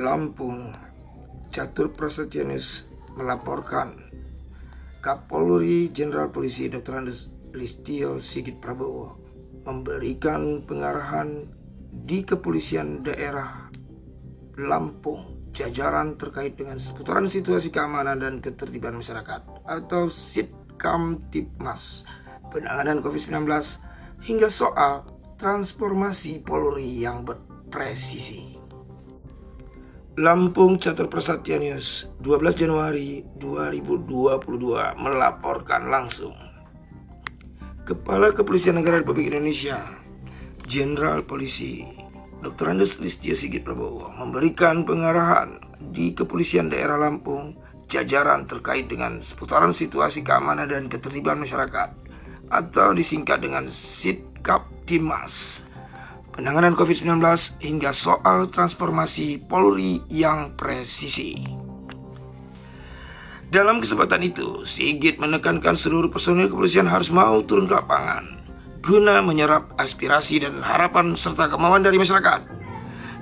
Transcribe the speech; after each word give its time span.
Lampung, 0.00 0.72
Catur 1.52 1.92
Prasetyanus 1.92 2.88
melaporkan 3.20 4.00
Kapolri 5.04 5.92
Jenderal 5.92 6.32
Polisi 6.32 6.72
Dr. 6.72 7.04
Andes 7.04 7.28
Listio 7.52 8.16
Sigit 8.16 8.56
Prabowo 8.56 9.20
memberikan 9.68 10.64
pengarahan 10.64 11.44
di 11.92 12.24
kepolisian 12.24 13.04
daerah 13.04 13.68
Lampung 14.56 15.52
jajaran 15.52 16.16
terkait 16.16 16.56
dengan 16.56 16.80
seputaran 16.80 17.28
situasi 17.28 17.68
keamanan 17.68 18.24
dan 18.24 18.40
ketertiban 18.40 18.96
masyarakat 18.96 19.44
atau 19.68 20.08
Sitkamtipmas 20.08 22.08
penanganan 22.48 23.04
COVID-19 23.04 23.44
hingga 24.24 24.48
soal 24.48 25.04
transformasi 25.36 26.40
Polri 26.44 27.04
yang 27.04 27.24
berpresisi. 27.24 28.59
Lampung 30.20 30.76
Catur 30.76 31.08
Prasetya 31.08 31.56
News 31.56 32.04
12 32.20 32.52
Januari 32.52 33.24
2022 33.40 35.00
melaporkan 35.00 35.88
langsung 35.88 36.36
Kepala 37.88 38.28
Kepolisian 38.28 38.76
Negara 38.76 39.00
Republik 39.00 39.32
Indonesia 39.32 39.80
Jenderal 40.68 41.24
Polisi 41.24 41.88
Dr. 42.44 42.68
Andes 42.68 43.00
Listio 43.00 43.32
Sigit 43.32 43.64
Prabowo 43.64 44.12
memberikan 44.12 44.84
pengarahan 44.84 45.56
di 45.80 46.12
Kepolisian 46.12 46.68
Daerah 46.68 47.00
Lampung 47.00 47.56
jajaran 47.88 48.44
terkait 48.44 48.92
dengan 48.92 49.24
seputaran 49.24 49.72
situasi 49.72 50.20
keamanan 50.20 50.68
dan 50.68 50.92
ketertiban 50.92 51.40
masyarakat 51.40 51.96
atau 52.52 52.92
disingkat 52.92 53.40
dengan 53.40 53.72
Sitkaptimas 53.72 55.64
penanganan 56.40 56.72
COVID-19 56.72 57.20
hingga 57.60 57.92
soal 57.92 58.48
transformasi 58.48 59.44
Polri 59.44 60.00
yang 60.08 60.56
presisi. 60.56 61.36
Dalam 63.52 63.84
kesempatan 63.84 64.24
itu, 64.24 64.64
Sigit 64.64 65.20
menekankan 65.20 65.76
seluruh 65.76 66.08
personil 66.08 66.48
kepolisian 66.48 66.88
harus 66.88 67.12
mau 67.12 67.44
turun 67.44 67.68
ke 67.68 67.76
lapangan 67.76 68.40
guna 68.80 69.20
menyerap 69.20 69.76
aspirasi 69.76 70.40
dan 70.40 70.64
harapan 70.64 71.12
serta 71.12 71.52
kemauan 71.52 71.84
dari 71.84 72.00
masyarakat. 72.00 72.48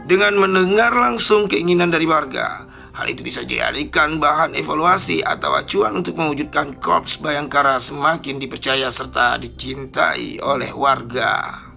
Dengan 0.06 0.38
mendengar 0.38 0.94
langsung 0.94 1.50
keinginan 1.50 1.90
dari 1.90 2.06
warga, 2.06 2.70
hal 2.94 3.10
itu 3.10 3.26
bisa 3.26 3.42
dijadikan 3.42 4.22
bahan 4.22 4.54
evaluasi 4.54 5.26
atau 5.26 5.58
acuan 5.58 5.98
untuk 5.98 6.14
mewujudkan 6.14 6.78
Korps 6.78 7.18
Bayangkara 7.18 7.82
semakin 7.82 8.38
dipercaya 8.38 8.94
serta 8.94 9.34
dicintai 9.42 10.38
oleh 10.38 10.70
warga. 10.70 11.67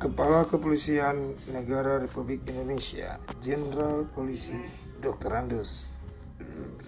Kepala 0.00 0.48
Kepolisian 0.48 1.36
Negara 1.52 2.00
Republik 2.00 2.48
Indonesia 2.48 3.20
Jenderal 3.44 4.08
Polisi 4.08 4.56
Dr. 4.96 5.28
Andes 5.28 5.92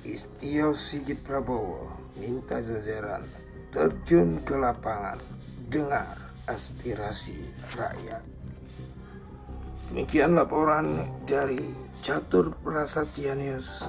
Istio 0.01 0.73
Sigit 0.73 1.21
Prabowo 1.21 1.93
minta 2.17 2.65
jajaran 2.65 3.29
terjun 3.69 4.41
ke 4.41 4.57
lapangan 4.57 5.21
dengar 5.69 6.17
aspirasi 6.49 7.37
rakyat. 7.77 8.25
Demikian 9.93 10.33
laporan 10.33 11.05
dari 11.29 11.61
Catur 12.01 12.57
Prasatyanius 12.65 13.85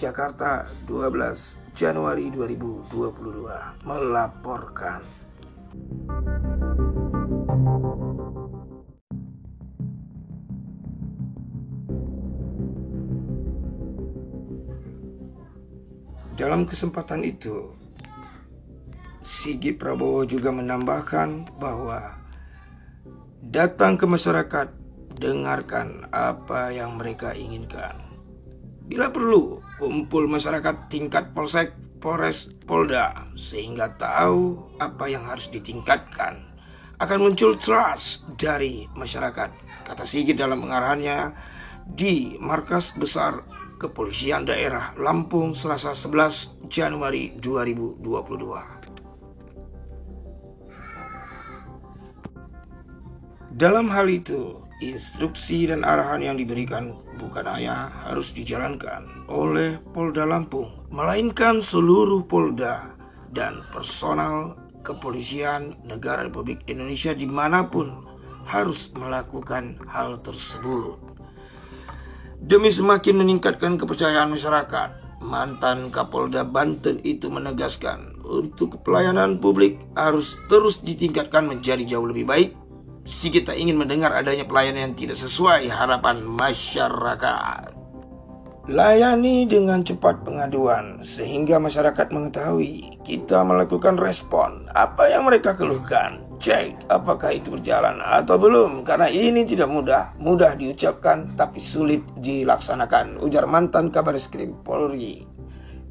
Jakarta 0.00 0.72
12 0.88 1.76
Januari 1.76 2.32
2022 2.32 3.84
melaporkan. 3.84 5.25
Dalam 16.36 16.68
kesempatan 16.68 17.24
itu, 17.24 17.72
Sigit 19.24 19.80
Prabowo 19.80 20.28
juga 20.28 20.52
menambahkan 20.52 21.56
bahwa 21.56 22.12
datang 23.40 23.96
ke 23.96 24.04
masyarakat, 24.04 24.68
dengarkan 25.16 26.04
apa 26.12 26.76
yang 26.76 27.00
mereka 27.00 27.32
inginkan. 27.32 28.04
Bila 28.84 29.08
perlu, 29.08 29.64
kumpul 29.80 30.28
masyarakat 30.28 30.92
tingkat 30.92 31.32
polsek, 31.32 31.72
polres, 32.04 32.52
polda, 32.68 33.32
sehingga 33.32 33.96
tahu 33.96 34.76
apa 34.76 35.08
yang 35.08 35.24
harus 35.24 35.48
ditingkatkan. 35.48 36.52
Akan 37.00 37.24
muncul 37.24 37.56
trust 37.56 38.28
dari 38.36 38.84
masyarakat, 38.92 39.50
kata 39.88 40.04
Sigit 40.04 40.36
dalam 40.36 40.60
pengarahannya 40.60 41.32
di 41.88 42.36
markas 42.36 42.92
besar 42.92 43.55
Kepolisian 43.76 44.48
Daerah 44.48 44.96
Lampung 44.96 45.52
Selasa 45.52 45.92
11 45.92 46.72
Januari 46.72 47.36
2022. 47.36 48.00
Dalam 53.56 53.88
hal 53.88 54.08
itu, 54.12 54.60
instruksi 54.84 55.68
dan 55.68 55.80
arahan 55.80 56.20
yang 56.20 56.36
diberikan 56.36 56.92
bukan 57.16 57.48
hanya 57.48 57.88
harus 58.04 58.32
dijalankan 58.36 59.24
oleh 59.32 59.80
Polda 59.96 60.28
Lampung, 60.28 60.84
melainkan 60.92 61.64
seluruh 61.64 62.24
Polda 62.28 62.92
dan 63.32 63.64
personal 63.72 64.56
kepolisian 64.84 65.76
negara 65.88 66.28
Republik 66.28 66.64
Indonesia 66.68 67.16
di 67.16 67.24
mana 67.24 67.64
pun 67.64 68.04
harus 68.44 68.92
melakukan 68.92 69.80
hal 69.88 70.20
tersebut. 70.20 71.05
Demi 72.46 72.70
semakin 72.70 73.26
meningkatkan 73.26 73.74
kepercayaan 73.74 74.30
masyarakat, 74.30 75.18
mantan 75.18 75.90
Kapolda 75.90 76.46
Banten 76.46 77.02
itu 77.02 77.26
menegaskan 77.26 78.22
untuk 78.22 78.86
pelayanan 78.86 79.42
publik 79.42 79.82
harus 79.98 80.38
terus 80.46 80.78
ditingkatkan 80.78 81.42
menjadi 81.42 81.82
jauh 81.82 82.06
lebih 82.06 82.22
baik. 82.22 82.54
Si 83.02 83.34
kita 83.34 83.50
ingin 83.50 83.74
mendengar 83.74 84.14
adanya 84.14 84.46
pelayanan 84.46 84.90
yang 84.90 84.94
tidak 84.94 85.18
sesuai 85.18 85.66
harapan 85.66 86.22
masyarakat. 86.22 87.74
Layani 88.70 89.50
dengan 89.50 89.82
cepat 89.82 90.22
pengaduan 90.22 91.02
sehingga 91.02 91.58
masyarakat 91.58 92.14
mengetahui 92.14 93.02
kita 93.02 93.42
melakukan 93.42 93.98
respon 93.98 94.70
apa 94.70 95.10
yang 95.10 95.26
mereka 95.26 95.54
keluhkan 95.54 96.25
cek 96.36 96.92
apakah 96.92 97.32
itu 97.32 97.56
berjalan 97.56 97.96
atau 98.00 98.36
belum? 98.36 98.84
Karena 98.84 99.08
ini 99.08 99.42
tidak 99.42 99.72
mudah. 99.72 100.12
Mudah 100.20 100.54
diucapkan 100.54 101.34
tapi 101.34 101.58
sulit 101.58 102.04
dilaksanakan. 102.20 103.18
Ujar 103.24 103.48
mantan 103.48 103.88
kabar 103.88 104.14
eskrim 104.14 104.60
Polri 104.60 105.24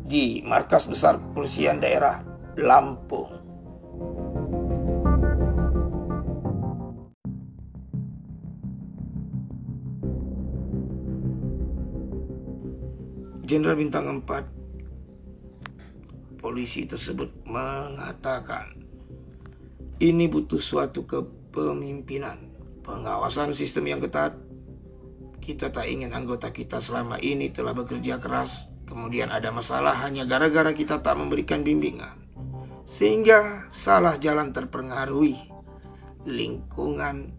di 0.06 0.45
markas 0.45 0.85
besar 0.85 1.17
polisian 1.33 1.81
daerah 1.81 2.22
Lampung. 2.56 3.35
Jenderal 13.45 13.77
Bintang 13.77 14.09
4 14.25 16.41
polisi 16.41 16.89
tersebut 16.89 17.29
mengatakan 17.45 18.84
ini 20.03 20.28
butuh 20.28 20.59
suatu 20.59 21.07
kepemimpinan, 21.07 22.51
pengawasan 22.83 23.56
sistem 23.56 23.95
yang 23.95 24.01
ketat. 24.03 24.36
Kita 25.39 25.69
tak 25.69 25.88
ingin 25.88 26.12
anggota 26.12 26.50
kita 26.50 26.81
selama 26.81 27.21
ini 27.21 27.53
telah 27.53 27.71
bekerja 27.71 28.18
keras, 28.18 28.68
kemudian 28.89 29.30
ada 29.30 29.53
masalah 29.53 29.94
hanya 30.03 30.25
gara-gara 30.25 30.74
kita 30.74 31.00
tak 31.00 31.15
memberikan 31.15 31.62
bimbingan. 31.62 32.27
Sehingga 32.89 33.69
salah 33.69 34.18
jalan 34.18 34.51
terpengaruhi, 34.51 35.38
lingkungan 36.25 37.31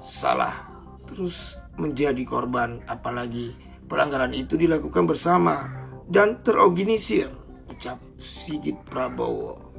salah, 0.00 0.70
terus 1.04 1.58
menjadi 1.76 2.22
korban 2.22 2.80
apalagi 2.86 3.52
pelanggaran 3.90 4.32
itu 4.32 4.54
dilakukan 4.54 5.04
bersama 5.10 5.68
dan 6.06 6.40
terorganisir, 6.46 7.28
ucap 7.66 7.98
Sigit 8.16 8.78
Prabowo 8.86 9.69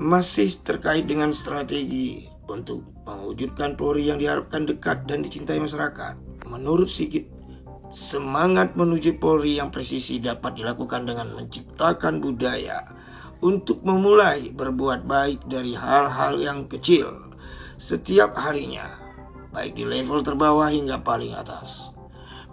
masih 0.00 0.50
terkait 0.62 1.06
dengan 1.06 1.30
strategi 1.30 2.26
untuk 2.50 2.84
mewujudkan 3.06 3.78
Polri 3.78 4.10
yang 4.10 4.18
diharapkan 4.18 4.66
dekat 4.66 5.06
dan 5.06 5.22
dicintai 5.22 5.62
masyarakat. 5.62 6.18
Menurut 6.50 6.90
Sigit, 6.90 7.30
semangat 7.94 8.74
menuju 8.74 9.16
Polri 9.22 9.56
yang 9.56 9.70
presisi 9.70 10.18
dapat 10.18 10.58
dilakukan 10.58 11.06
dengan 11.06 11.32
menciptakan 11.32 12.18
budaya 12.18 12.84
untuk 13.44 13.84
memulai 13.86 14.50
berbuat 14.50 15.06
baik 15.06 15.46
dari 15.46 15.76
hal-hal 15.76 16.40
yang 16.40 16.66
kecil 16.66 17.34
setiap 17.74 18.38
harinya, 18.38 18.96
baik 19.50 19.74
di 19.74 19.84
level 19.84 20.22
terbawah 20.22 20.70
hingga 20.70 21.02
paling 21.02 21.34
atas. 21.34 21.92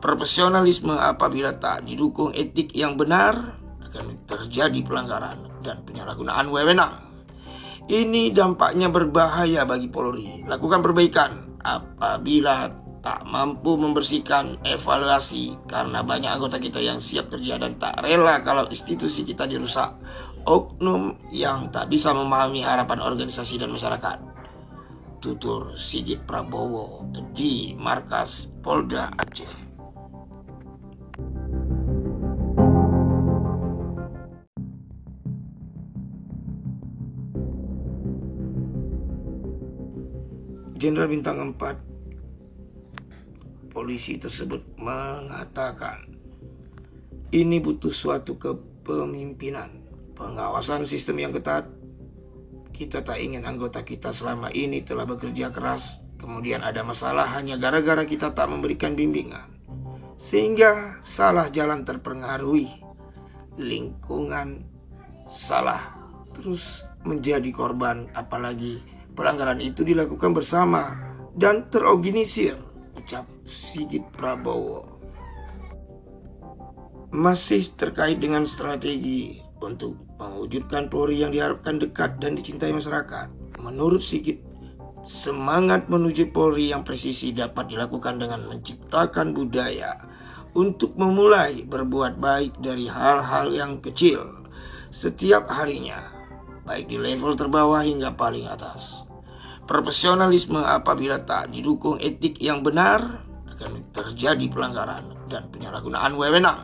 Profesionalisme 0.02 0.98
apabila 0.98 1.56
tak 1.62 1.86
didukung 1.86 2.34
etik 2.34 2.74
yang 2.74 2.98
benar 2.98 3.62
akan 3.86 4.18
terjadi 4.26 4.82
pelanggaran 4.82 5.62
dan 5.62 5.86
penyalahgunaan 5.86 6.50
wewenang. 6.50 7.11
Ini 7.90 8.30
dampaknya 8.36 8.92
berbahaya 8.94 9.66
bagi 9.66 9.90
Polri. 9.90 10.46
Lakukan 10.46 10.86
perbaikan 10.86 11.58
apabila 11.62 12.70
tak 13.02 13.26
mampu 13.26 13.74
membersihkan 13.82 14.62
evaluasi 14.62 15.58
karena 15.66 16.06
banyak 16.06 16.30
anggota 16.30 16.62
kita 16.62 16.78
yang 16.78 17.02
siap 17.02 17.34
kerja 17.34 17.58
dan 17.58 17.82
tak 17.82 17.98
rela 18.06 18.46
kalau 18.46 18.70
institusi 18.70 19.26
kita 19.26 19.50
dirusak. 19.50 19.98
Oknum 20.46 21.18
yang 21.34 21.70
tak 21.74 21.90
bisa 21.90 22.14
memahami 22.14 22.62
harapan 22.62 23.02
organisasi 23.02 23.62
dan 23.62 23.74
masyarakat. 23.74 24.18
Tutur 25.22 25.78
Sigit 25.78 26.26
Prabowo 26.26 27.06
di 27.34 27.78
Markas 27.78 28.50
Polda 28.62 29.14
Aceh. 29.14 29.71
Jenderal 40.82 41.14
Bintang 41.14 41.38
4 41.38 43.70
polisi 43.70 44.18
tersebut 44.18 44.82
mengatakan 44.82 46.10
ini 47.30 47.62
butuh 47.62 47.94
suatu 47.94 48.42
kepemimpinan, 48.42 49.78
pengawasan 50.18 50.90
sistem 50.90 51.22
yang 51.22 51.38
ketat. 51.38 51.70
Kita 52.74 53.06
tak 53.06 53.22
ingin 53.22 53.46
anggota 53.46 53.86
kita 53.86 54.10
selama 54.10 54.50
ini 54.50 54.82
telah 54.82 55.06
bekerja 55.06 55.54
keras, 55.54 56.02
kemudian 56.18 56.66
ada 56.66 56.82
masalah 56.82 57.30
hanya 57.38 57.62
gara-gara 57.62 58.02
kita 58.02 58.34
tak 58.34 58.50
memberikan 58.50 58.98
bimbingan. 58.98 59.54
Sehingga 60.18 60.98
salah 61.06 61.54
jalan 61.54 61.86
terpengaruhi, 61.86 62.82
lingkungan 63.62 64.66
salah 65.30 65.94
terus 66.34 66.82
menjadi 67.06 67.54
korban 67.54 68.10
apalagi 68.18 68.82
Pelanggaran 69.22 69.62
itu 69.62 69.86
dilakukan 69.86 70.34
bersama 70.34 70.98
dan 71.38 71.70
terorganisir, 71.70 72.58
ucap 72.98 73.30
Sigit 73.46 74.02
Prabowo. 74.18 74.98
Masih 77.14 77.70
terkait 77.78 78.18
dengan 78.18 78.50
strategi 78.50 79.38
untuk 79.62 80.10
mewujudkan 80.18 80.90
Polri 80.90 81.22
yang 81.22 81.30
diharapkan 81.30 81.78
dekat 81.78 82.18
dan 82.18 82.34
dicintai 82.34 82.74
masyarakat. 82.74 83.62
Menurut 83.62 84.02
Sigit, 84.02 84.42
semangat 85.06 85.86
menuju 85.86 86.34
Polri 86.34 86.74
yang 86.74 86.82
presisi 86.82 87.30
dapat 87.30 87.70
dilakukan 87.70 88.18
dengan 88.18 88.50
menciptakan 88.50 89.38
budaya 89.38 90.02
untuk 90.58 90.98
memulai 90.98 91.62
berbuat 91.62 92.18
baik 92.18 92.58
dari 92.58 92.90
hal-hal 92.90 93.54
yang 93.54 93.86
kecil 93.86 94.50
setiap 94.90 95.46
harinya 95.46 96.10
baik 96.66 96.90
di 96.90 96.98
level 96.98 97.34
terbawah 97.36 97.82
hingga 97.82 98.14
paling 98.14 98.46
atas. 98.46 99.11
Profesionalisme 99.70 100.60
apabila 100.60 101.22
tak 101.24 101.54
didukung 101.54 102.02
etik 102.02 102.42
yang 102.42 102.66
benar 102.66 103.24
akan 103.48 103.88
terjadi 103.94 104.46
pelanggaran 104.50 105.30
dan 105.30 105.48
penyalahgunaan 105.54 106.18
wewenang. 106.18 106.60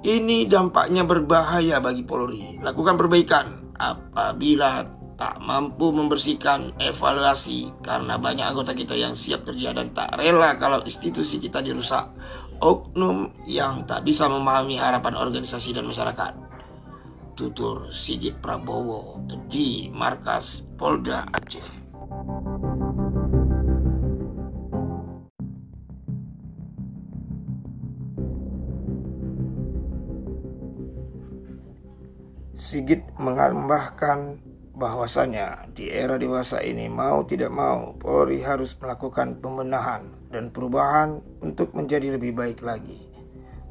Ini 0.00 0.48
dampaknya 0.48 1.04
berbahaya 1.04 1.78
bagi 1.78 2.02
Polri. 2.02 2.58
Lakukan 2.60 2.96
perbaikan 2.96 3.76
apabila 3.76 4.84
tak 5.20 5.36
mampu 5.44 5.92
membersihkan 5.92 6.80
evaluasi 6.80 7.68
karena 7.84 8.16
banyak 8.16 8.48
anggota 8.48 8.72
kita 8.72 8.96
yang 8.96 9.12
siap 9.12 9.44
kerja 9.44 9.76
dan 9.76 9.92
tak 9.92 10.16
rela 10.16 10.56
kalau 10.56 10.80
institusi 10.82 11.36
kita 11.36 11.60
dirusak. 11.60 12.08
Oknum 12.60 13.32
yang 13.48 13.84
tak 13.88 14.04
bisa 14.04 14.28
memahami 14.28 14.76
harapan 14.76 15.16
organisasi 15.16 15.72
dan 15.76 15.88
masyarakat 15.88 16.50
tutur 17.40 17.88
Sigit 17.88 18.36
Prabowo 18.36 19.24
di 19.48 19.88
markas 19.88 20.60
Polda 20.76 21.24
Aceh. 21.32 21.79
Sigit 32.80 33.04
menambahkan 33.20 34.40
bahwasanya 34.72 35.68
di 35.76 35.92
era 35.92 36.16
dewasa 36.16 36.64
ini 36.64 36.88
mau 36.88 37.20
tidak 37.28 37.52
mau 37.52 37.92
Polri 38.00 38.40
harus 38.40 38.72
melakukan 38.80 39.36
pembenahan 39.36 40.08
dan 40.32 40.48
perubahan 40.48 41.20
untuk 41.44 41.76
menjadi 41.76 42.16
lebih 42.16 42.32
baik 42.32 42.64
lagi. 42.64 43.04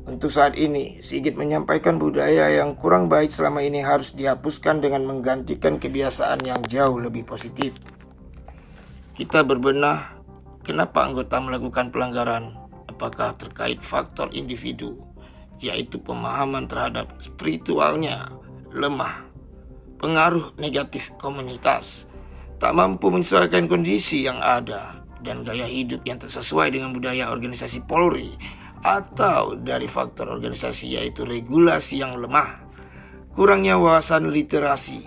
Untuk 0.06 0.30
saat 0.30 0.54
ini, 0.62 1.02
Sigit 1.02 1.34
menyampaikan 1.34 1.98
budaya 1.98 2.54
yang 2.54 2.78
kurang 2.78 3.10
baik 3.10 3.34
selama 3.34 3.66
ini 3.66 3.82
harus 3.82 4.14
dihapuskan 4.14 4.78
dengan 4.78 5.10
menggantikan 5.10 5.82
kebiasaan 5.82 6.46
yang 6.46 6.62
jauh 6.70 7.02
lebih 7.02 7.26
positif. 7.26 7.74
Kita 9.18 9.42
berbenah 9.42 10.22
kenapa 10.62 11.10
anggota 11.10 11.42
melakukan 11.42 11.90
pelanggaran, 11.90 12.54
apakah 12.86 13.34
terkait 13.42 13.82
faktor 13.82 14.30
individu, 14.38 15.02
yaitu 15.58 15.98
pemahaman 15.98 16.70
terhadap 16.70 17.10
spiritualnya 17.18 18.30
lemah, 18.74 19.26
pengaruh 19.98 20.54
negatif 20.58 21.10
komunitas, 21.18 22.06
tak 22.60 22.76
mampu 22.76 23.10
menyesuaikan 23.10 23.66
kondisi 23.66 24.24
yang 24.28 24.38
ada, 24.40 25.00
dan 25.24 25.44
gaya 25.44 25.68
hidup 25.68 26.04
yang 26.08 26.20
tak 26.20 26.32
sesuai 26.32 26.72
dengan 26.72 26.96
budaya 26.96 27.32
organisasi 27.32 27.84
Polri 27.84 28.36
atau 28.80 29.60
dari 29.60 29.92
faktor 29.92 30.32
organisasi 30.32 30.96
yaitu 30.96 31.28
regulasi 31.28 32.00
yang 32.00 32.16
lemah, 32.16 32.64
kurangnya 33.36 33.76
wawasan 33.76 34.32
literasi, 34.32 35.04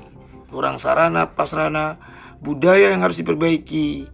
kurang 0.53 0.77
sarana 0.77 1.33
pasrana, 1.33 1.97
budaya 2.45 2.93
yang 2.93 3.01
harus 3.01 3.25
diperbaiki 3.25 4.09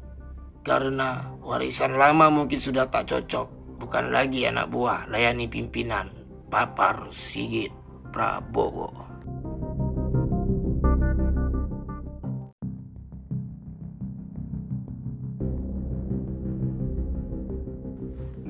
karena 0.62 1.34
warisan 1.42 1.98
lama 1.98 2.30
mungkin 2.30 2.60
sudah 2.60 2.86
tak 2.86 3.10
cocok, 3.10 3.78
bukan 3.82 4.14
lagi 4.14 4.46
anak 4.46 4.70
buah 4.70 5.10
layani 5.10 5.50
pimpinan 5.50 6.12
Papar 6.48 7.10
Sigit 7.10 7.74
Prabowo. 8.14 9.17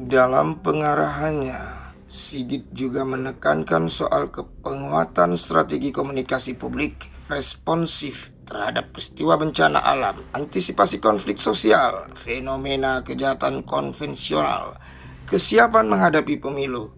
Dalam 0.09 0.65
pengarahannya, 0.65 1.85
Sigit 2.09 2.73
juga 2.73 3.05
menekankan 3.05 3.93
soal 3.93 4.33
kepenguatan 4.33 5.37
strategi 5.37 5.93
komunikasi 5.93 6.57
publik 6.57 7.13
responsif 7.29 8.33
terhadap 8.49 8.97
peristiwa 8.97 9.37
bencana 9.37 9.85
alam, 9.85 10.25
antisipasi 10.33 10.97
konflik 11.05 11.37
sosial, 11.37 12.09
fenomena 12.17 13.05
kejahatan 13.05 13.61
konvensional, 13.69 14.81
kesiapan 15.29 15.93
menghadapi 15.93 16.41
pemilu, 16.41 16.89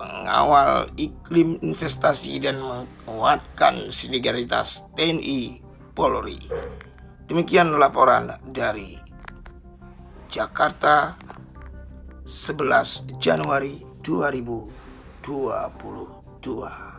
mengawal 0.00 0.88
iklim 0.96 1.60
investasi 1.60 2.40
dan 2.40 2.64
menguatkan 3.04 3.92
sinergitas 3.92 4.80
TNI 4.96 5.60
Polri. 5.92 6.40
Demikian 7.28 7.76
laporan 7.76 8.40
dari 8.48 8.96
Jakarta 10.32 11.20
11 12.26 13.02
Januari 13.20 13.86
2022. 14.02 16.93